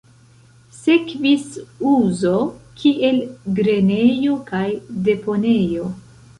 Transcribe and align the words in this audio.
Sekvis 0.77 1.43
uzo 1.91 2.33
kiel 2.81 3.21
grenejo 3.61 4.41
kaj 4.51 4.67
deponejo. 5.11 5.91